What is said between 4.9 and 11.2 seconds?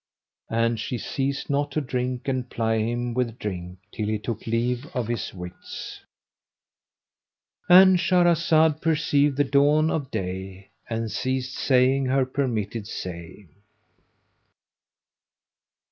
of his wits,—And Shahrazad perceived the dawn of day, and